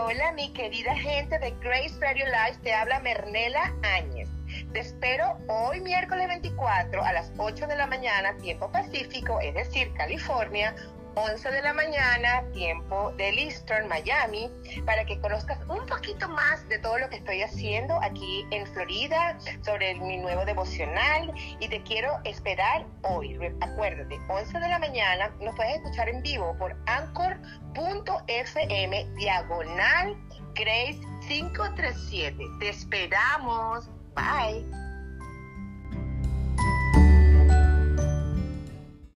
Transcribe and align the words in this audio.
Hola, 0.00 0.30
mi 0.30 0.52
querida 0.52 0.94
gente 0.94 1.40
de 1.40 1.50
Grace 1.60 1.98
Radio 2.00 2.24
Live, 2.26 2.58
te 2.62 2.72
habla 2.72 3.00
Mernela 3.00 3.74
Áñez. 3.82 4.28
Te 4.72 4.78
espero 4.78 5.36
hoy 5.48 5.80
miércoles 5.80 6.28
24 6.28 7.02
a 7.02 7.12
las 7.12 7.32
8 7.36 7.66
de 7.66 7.74
la 7.74 7.88
mañana, 7.88 8.36
tiempo 8.36 8.70
pacífico, 8.70 9.40
es 9.40 9.54
decir, 9.54 9.92
California, 9.94 10.72
11 11.18 11.50
de 11.50 11.62
la 11.62 11.72
mañana, 11.72 12.44
tiempo 12.52 13.12
del 13.16 13.38
Eastern, 13.38 13.88
Miami, 13.88 14.48
para 14.86 15.04
que 15.04 15.18
conozcas 15.20 15.58
un 15.68 15.84
poquito 15.86 16.28
más 16.28 16.68
de 16.68 16.78
todo 16.78 16.96
lo 16.98 17.10
que 17.10 17.16
estoy 17.16 17.42
haciendo 17.42 18.00
aquí 18.02 18.46
en 18.52 18.64
Florida 18.68 19.36
sobre 19.62 19.96
mi 19.96 20.18
nuevo 20.18 20.44
devocional 20.44 21.34
y 21.58 21.68
te 21.68 21.82
quiero 21.82 22.12
esperar 22.24 22.86
hoy. 23.02 23.36
Acuérdate, 23.60 24.16
11 24.28 24.60
de 24.60 24.68
la 24.68 24.78
mañana 24.78 25.34
nos 25.40 25.56
puedes 25.56 25.74
escuchar 25.76 26.08
en 26.08 26.22
vivo 26.22 26.56
por 26.56 26.76
anchor.fm 26.86 27.44
diagonal 29.16 30.16
Grace 30.54 31.00
537. 31.26 32.44
Te 32.60 32.68
esperamos. 32.68 33.90
Bye. 34.14 34.87